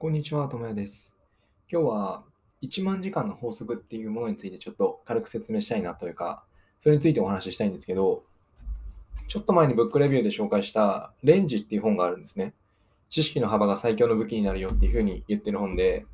[0.00, 1.16] こんにちは、ともやです。
[1.68, 2.22] 今日は
[2.62, 6.44] 1万時間の法則っていうものについてちょっと軽く説明したいなというか、
[6.78, 8.22] それについてお話ししたいんですけど、
[9.26, 12.54] ちょっと前にブックレビューで紹介したレンジっていう本があるんですね。
[13.10, 16.06] 知識の幅が最強の武器になるよっていうふうに言ってる本で、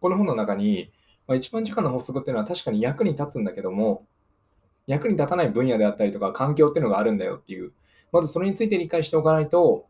[0.00, 0.92] この本の中に、
[1.26, 4.06] まあ、1万時間の法則っていうのは確かに役に立つんだけども、
[4.86, 7.72] 役に立たない分野であったりとか環境っていうのがあるんだよっていう、
[8.12, 9.88] まずそれについて理解しておかないと、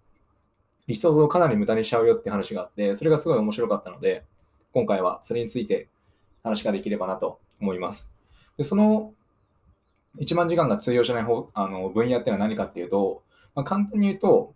[0.86, 4.24] 理想像をかなり無駄にしちゃうよって話があって、それがすごい面白かったので、
[4.72, 5.88] 今回はそれについて
[6.42, 8.12] 話ができればなと思います。
[8.56, 9.12] でその
[10.18, 13.22] 1万時間が通用しない方あの分野っていうのは何かっていうと、
[13.54, 14.54] まあ、簡単に言うと、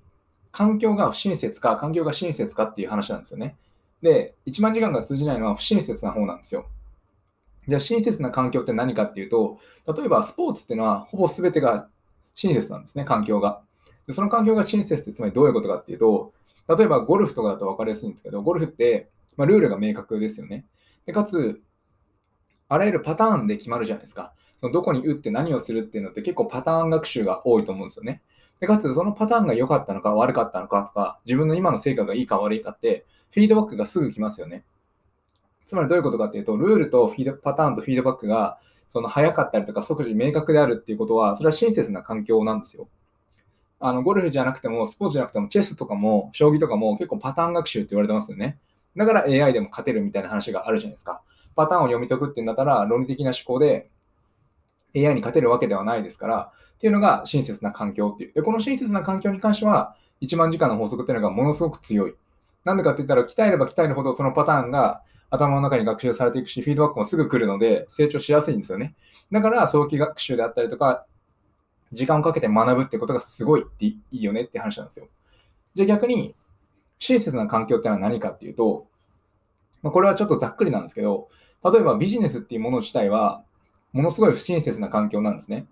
[0.52, 3.56] 環境が不親切か、環境が親切かっていう話なんですよね。
[4.02, 6.66] で、1万時間が通じないのは不親切な方なんですよ。
[7.68, 9.58] じゃあ、親切な環境って何かっていうと、
[9.94, 11.88] 例えばスポーツっていうのはほぼ全てが
[12.34, 13.62] 親切なんですね、環境が。
[14.06, 16.32] でその環境が親切ってつまりどういうことかっていうと、
[16.68, 20.66] 例えばゴルフとかだと分かりやすいんですけど、ゴルフって、まあ、ルールが明確ですよね。
[21.04, 21.60] でかつ、
[22.68, 24.32] あらゆるパターンで決まるじゃないですか。
[24.60, 28.22] そのどこに打って何をするっていうのって結構パターン学習が多いと思うんですよね。
[28.58, 34.64] でかつ、そのパターンが良かったのか悪かったのかとか、自分の今の成果がいいか悪いかって、フィードバックがすぐ来ますよね。
[35.66, 42.88] つまりどういうことかっていうと、ルールとフィードパターンとフィードバックがその早かったりとか即時明確であるっていうことは、それは親切な環境なんですよ。
[43.78, 48.58] あのゴルフじゃなくても、スポーツじゃなくても、チェスとかも、将棋とかも結構パターン学習って言われてますよね。
[48.96, 51.22] だから AI でも勝てるみたいな話があるじゃないですか。
[51.54, 53.90] パターンを読み解くってんだったら、論理的な思考で
[54.94, 58.32] AI に勝てるわけではないですから、っていうのが親切な環境っていう。
[58.32, 62.14] で、この親切な環境に関しては、1万時間の法則っていうのがものすごく強い。
[62.64, 68.94] なんでかって言ったら、鍛えれば鍛えるほどそのパターンが頭の中に学習されていくし、フィードバックもすぐ来るので、成長しやすいんですよね。
[69.32, 71.06] だから、早期学習であったりとか、
[71.92, 75.08] 時間をかけて学ぶってことがすごいっていいよねって話なんですよ。
[75.74, 76.34] じゃあ逆に、
[76.98, 78.86] 親切な環境ってのは何かっていうと、
[79.82, 81.28] まあ、これはちょっとざっくりなんですけど、
[81.64, 83.42] 例えばビジネスっていうもの自体は、
[83.92, 85.66] ものすごい不親切な環境なんですね。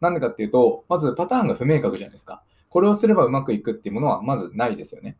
[0.00, 2.42] なんでかっていうと、まずパターンが不明確じゃないですか。
[2.68, 5.16] これをすればうまくいくっていうものはまずないですよね。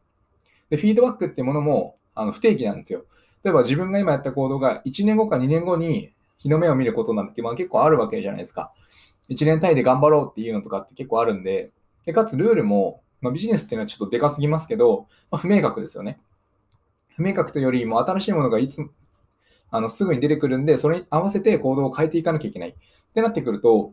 [0.68, 3.04] で、フィードバックっていうものもあの不定期なんですよ。
[3.42, 8.72] 例えば自分が今やった行動が1年後か2年後に日の目を見ることなんて、まあ、結構あるわけじゃないですか。
[9.28, 11.72] 1年単位で頑張ろうっていうのとかって結構あるんで、
[12.04, 16.20] でかつルールも、まあ、ビジネスっていうのはちょっとでかすぎますけど、まあ、不明確ですよね。
[17.16, 18.80] 不明確というよりも新しいものがいつ
[19.70, 22.70] あのすぐに出てくるんで、それに合わせて行動を変えていかなきゃいけない。
[22.70, 22.74] っ
[23.14, 23.92] てなってくると、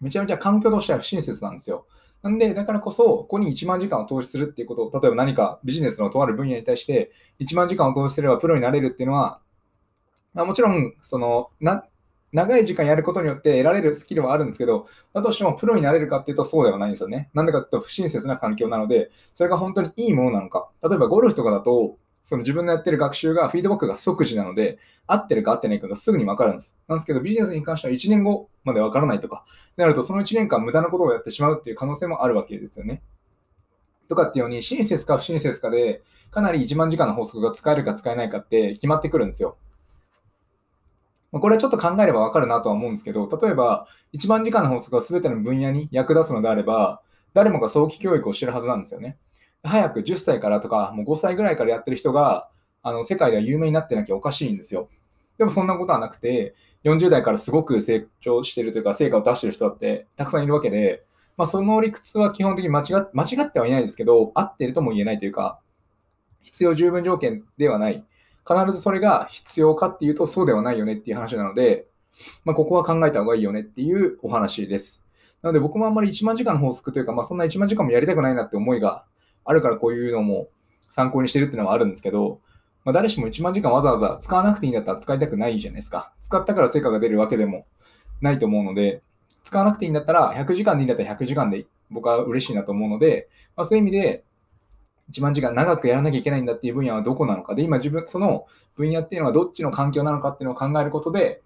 [0.00, 1.86] めちゃめちゃ環境としては不親切なんですよ。
[2.22, 9.40] なんで、だからこそ、ここに1万時間を投資するっていうこと、例えば何かビジネスのとある分野に対して1万時間を投資すればプロになれるっていうのは、
[10.32, 11.84] まあ、もちろん、その、な、
[12.34, 17.30] 長い時間やることによって得られるスキルはあるんですけど、だとしてもプロになれるかっていうとそうではないんですよね。
[17.32, 20.68] なんでかっていうと不親切な環境なので、それが本当にいいものなのか。
[20.82, 26.76] 例えばゴルフとかだと、その自分のやってる学習がフィードバックが即時なので、合ってるか合ってないかがすぐに分かるんです。
[26.88, 29.44] なんですけど、ビジネスに関しては1年後まで分からないとか、
[29.76, 33.02] なるとその1年間無駄なことをやってしまうっていう可能性もあるわけですよね。
[34.08, 36.02] とかっていうように、親切か不親切かで、
[36.32, 39.56] かなり1万時間の法則が使えるか使えないかって決まってくるんですよ。
[41.34, 47.02] まこれはちょっと考えれば分かるなとは思うんですけど、例えば1万時間の法則が全ての分野に役立つのであれば、
[47.34, 49.18] 誰もが早期教育をしてるはずなんですよね。
[49.64, 52.48] 早く10歳からとか、もう5歳ぐらいからやってる人が、
[52.82, 54.88] あの世界では有名になってなきゃおかしいんですよ。
[55.36, 61.02] でもそんなことはなくて、40代からすごく成長してるというか、成果を出してる人だってたくさんいるわけで、
[61.36, 65.58] まあ、その理屈は基本的に間違間違ってはいないですけど、合ってるとも言えないというか、
[66.42, 68.04] 必要十分条件ではない。
[68.46, 71.86] 必ずそれが必要かっていうと、そうではないよねっていう話なので、
[72.44, 75.04] まあ、ここは考えた方がいいよねっていうお話です。
[75.42, 79.04] なので僕もあんまり1万時間の法則というか、まあ、そんな1万時間もやりたくないなって思いが
[79.44, 80.48] あるからこういうのも
[80.90, 82.40] 参考にしてるっていうのはあるんですけど、
[82.84, 86.12] まあ、誰しも1万時間わざわざ使わなくていいんだったら使いたくないじゃないですか。
[86.20, 87.66] 使ったから成果が出るわけでも
[88.20, 89.02] ないと思うので、
[89.42, 94.24] 使わなくていいんだったら100時間でいいんだったら100時間で僕は嬉しいなと思うので、まあ、そういう意味で
[95.10, 98.46] 1万時間長くやらなきゃいけないんだっていう分野はどこなのかで、今自分、その
[98.76, 101.42] 分野っていうのはどっちの環境なのかっていうのを考えることで、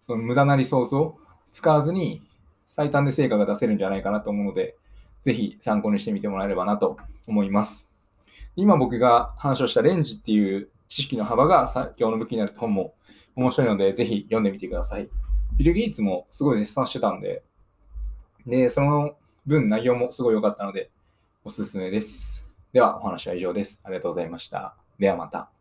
[0.00, 1.18] その無駄なリソースを
[1.50, 2.22] 使わずに
[2.66, 4.76] 最短で成果が出せるんじゃないかなと思うので、
[5.22, 7.90] ぜひ参考にしてみてもらえればなと思います。
[8.56, 12.94] 今僕が話をしたレンジっていう知識の幅が最強の武器になる本も
[13.34, 15.08] 面白いので、ぜひ読んでみてください。
[15.56, 17.42] ビル・ゲイツもすごい絶賛してたんで、
[18.46, 19.16] で、その
[19.46, 20.90] 分内容もすごい良かったので、
[21.44, 22.33] おすすめです。
[22.74, 23.80] では、お話は以上です。
[23.84, 24.74] ありがとうございました。
[24.98, 25.53] ではまた。